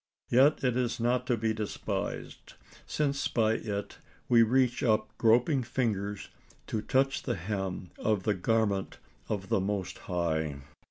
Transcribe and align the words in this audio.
Yet 0.29 0.63
it 0.63 0.75
is 0.75 0.99
not 0.99 1.27
to 1.27 1.37
be 1.37 1.53
despised, 1.53 2.53
since 2.87 3.27
by 3.27 3.53
it 3.53 3.99
we 4.27 4.41
reach 4.41 4.81
up 4.81 5.15
groping 5.19 5.61
fingers 5.61 6.29
to 6.65 6.81
touch 6.81 7.21
the 7.21 7.35
hem 7.35 7.91
of 7.99 8.23
the 8.23 8.33
garment 8.33 8.97
of 9.29 9.49
the 9.49 9.59
Most 9.59 9.99
High. 9.99 10.61